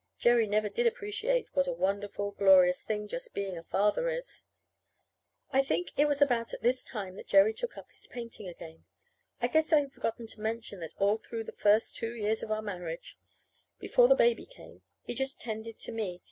Jerry 0.17 0.47
never 0.47 0.67
did 0.67 0.87
appreciate 0.87 1.45
what 1.55 1.67
a 1.67 1.73
wonderful, 1.73 2.31
glorious 2.31 2.83
thing 2.83 3.07
just 3.07 3.35
being 3.35 3.55
a 3.55 3.61
father 3.61 4.09
is. 4.09 4.45
I 5.51 5.61
think 5.61 5.91
it 5.95 6.07
was 6.07 6.23
at 6.23 6.25
about 6.25 6.51
this 6.63 6.83
time 6.83 7.13
that 7.17 7.27
Jerry 7.27 7.53
took 7.53 7.77
up 7.77 7.91
his 7.91 8.07
painting 8.07 8.47
again. 8.47 8.85
I 9.43 9.47
guess 9.47 9.71
I 9.71 9.81
have 9.81 9.93
forgotten 9.93 10.25
to 10.25 10.41
mention 10.41 10.79
that 10.79 10.95
all 10.97 11.17
through 11.17 11.43
the 11.43 11.51
first 11.51 11.97
two 11.97 12.15
years 12.15 12.41
of 12.41 12.49
our 12.49 12.63
marriage, 12.63 13.15
before 13.77 14.07
the 14.07 14.15
baby 14.15 14.47
came, 14.47 14.81
he 15.03 15.13
just 15.13 15.39
tended 15.39 15.77
to 15.81 15.91
me. 15.91 16.19